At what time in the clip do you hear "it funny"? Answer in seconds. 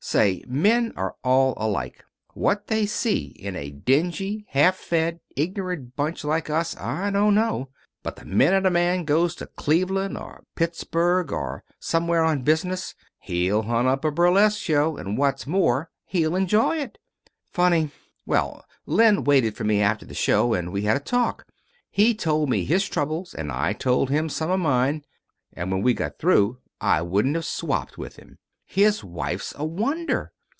16.79-17.91